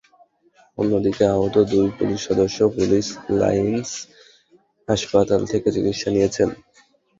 অন্যদিকে 0.77 1.23
আহত 1.33 1.55
দুই 1.71 1.87
পুলিশ 1.97 2.19
সদস্য 2.27 2.59
পুলিশ 2.75 3.05
লাইনস 3.39 3.89
হাসপাতাল 4.87 5.41
থেকে 5.51 5.67
চিকিৎসা 5.75 6.09
নিয়েছেন। 6.11 6.49